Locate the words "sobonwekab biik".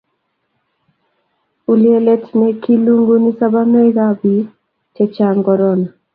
3.39-4.47